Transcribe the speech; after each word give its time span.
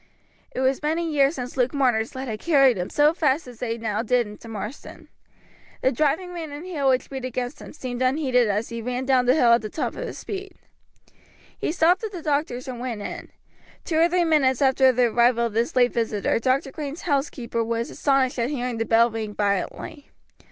It 0.49 0.61
was 0.61 0.81
many 0.81 1.07
years 1.13 1.35
since 1.35 1.55
Luke 1.57 1.75
Marner's 1.75 2.15
legs 2.15 2.27
had 2.27 2.39
carried 2.39 2.75
him 2.75 2.89
so 2.89 3.13
fast 3.13 3.45
as 3.47 3.59
they 3.59 3.77
now 3.77 4.01
did 4.01 4.25
into 4.25 4.47
Marsden. 4.47 5.09
The 5.83 5.91
driving 5.91 6.33
rain 6.33 6.51
and 6.51 6.65
hail 6.65 6.89
which 6.89 7.11
beat 7.11 7.23
against 7.23 7.61
him 7.61 7.71
seemed 7.71 8.01
unheeded 8.01 8.47
as 8.47 8.69
he 8.69 8.81
ran 8.81 9.05
down 9.05 9.27
the 9.27 9.35
hill 9.35 9.53
at 9.53 9.61
the 9.61 9.69
top 9.69 9.89
of 9.95 10.07
his 10.07 10.17
speed. 10.17 10.55
He 11.55 11.71
stopped 11.71 12.03
at 12.03 12.11
the 12.13 12.23
doctor's 12.23 12.67
and 12.67 12.79
went 12.79 13.03
in. 13.03 13.29
Two 13.85 13.99
or 13.99 14.09
three 14.09 14.25
minutes 14.25 14.59
after 14.59 14.91
the 14.91 15.05
arrival 15.09 15.45
of 15.45 15.53
this 15.53 15.75
late 15.75 15.93
visitor 15.93 16.39
Dr. 16.39 16.71
Green's 16.71 17.03
housekeeper 17.03 17.63
was 17.63 17.91
astonished 17.91 18.39
at 18.39 18.49
hearing 18.49 18.79
the 18.79 18.85
bell 18.85 19.11
ring 19.11 19.35
violently. 19.35 20.09